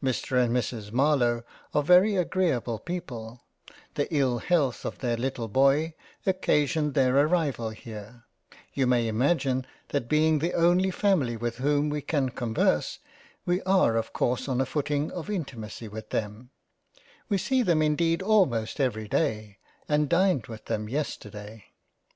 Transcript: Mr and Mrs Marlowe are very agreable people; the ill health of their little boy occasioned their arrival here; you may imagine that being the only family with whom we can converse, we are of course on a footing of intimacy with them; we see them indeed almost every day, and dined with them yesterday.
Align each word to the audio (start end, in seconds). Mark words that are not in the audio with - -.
Mr 0.00 0.40
and 0.40 0.54
Mrs 0.54 0.92
Marlowe 0.92 1.42
are 1.74 1.82
very 1.82 2.14
agreable 2.14 2.78
people; 2.78 3.42
the 3.94 4.06
ill 4.14 4.38
health 4.38 4.84
of 4.84 5.00
their 5.00 5.16
little 5.16 5.48
boy 5.48 5.94
occasioned 6.24 6.94
their 6.94 7.16
arrival 7.18 7.70
here; 7.70 8.22
you 8.74 8.86
may 8.86 9.08
imagine 9.08 9.66
that 9.88 10.08
being 10.08 10.38
the 10.38 10.54
only 10.54 10.92
family 10.92 11.36
with 11.36 11.56
whom 11.56 11.90
we 11.90 12.00
can 12.00 12.28
converse, 12.28 13.00
we 13.44 13.60
are 13.62 13.96
of 13.96 14.12
course 14.12 14.46
on 14.46 14.60
a 14.60 14.64
footing 14.64 15.10
of 15.10 15.28
intimacy 15.28 15.88
with 15.88 16.10
them; 16.10 16.50
we 17.28 17.36
see 17.36 17.60
them 17.60 17.82
indeed 17.82 18.22
almost 18.22 18.78
every 18.78 19.08
day, 19.08 19.58
and 19.88 20.08
dined 20.08 20.46
with 20.46 20.66
them 20.66 20.88
yesterday. 20.88 21.64